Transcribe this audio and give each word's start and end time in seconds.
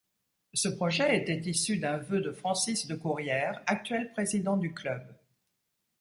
Ce 0.55 0.67
projet 0.67 1.15
était 1.15 1.47
issu 1.47 1.77
d'un 1.77 1.97
vœu 1.97 2.21
de 2.21 2.31
Francis 2.31 2.87
Decourrière, 2.87 3.61
actuel 3.67 4.11
président 4.13 4.57
du 4.57 4.73
club. 4.73 5.03